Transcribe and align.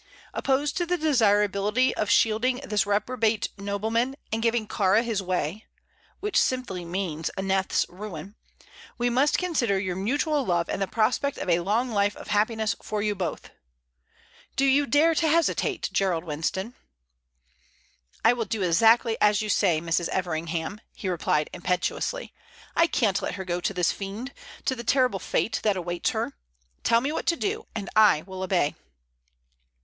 Opposed 0.33 0.75
to 0.77 0.87
the 0.87 0.97
desirability 0.97 1.93
of 1.95 2.09
shielding 2.09 2.55
this 2.63 2.87
reprobate 2.87 3.49
nobleman 3.59 4.15
and 4.33 4.41
giving 4.41 4.67
Kāra 4.67 5.03
his 5.03 5.21
way 5.21 5.67
which 6.21 6.41
simply 6.41 6.83
means 6.83 7.29
Aneth's 7.37 7.85
ruin 7.87 8.33
we 8.97 9.11
must 9.11 9.37
consider 9.37 9.77
your 9.79 9.95
mutual 9.95 10.43
love 10.43 10.67
and 10.69 10.81
the 10.81 10.87
prospect 10.87 11.37
of 11.37 11.47
a 11.51 11.59
long 11.59 11.91
life 11.91 12.15
of 12.17 12.29
happiness 12.29 12.75
for 12.81 13.03
you 13.03 13.13
both. 13.13 13.51
Do 14.55 14.65
you 14.65 14.87
dare 14.87 15.13
to 15.13 15.27
hesitate, 15.27 15.91
Gerald 15.93 16.23
Winston?" 16.23 16.73
"I 18.25 18.33
will 18.33 18.45
do 18.45 18.63
exactly 18.63 19.17
as 19.21 19.43
you 19.43 19.49
say, 19.49 19.79
Mrs. 19.79 20.07
Everingham," 20.07 20.81
he 20.95 21.09
replied, 21.09 21.47
impetuously. 21.53 22.33
"I 22.75 22.87
can't 22.87 23.21
let 23.21 23.35
her 23.35 23.45
go 23.45 23.61
to 23.61 23.71
this 23.71 23.91
fiend 23.91 24.33
to 24.65 24.75
the 24.75 24.83
terrible 24.83 25.19
fate 25.19 25.59
that 25.61 25.77
awaits 25.77 26.09
her. 26.09 26.33
Tell 26.83 27.01
me 27.01 27.11
what 27.11 27.27
to 27.27 27.35
do, 27.35 27.67
and 27.75 27.87
I 27.95 28.23
will 28.23 28.41
obey!" 28.41 28.73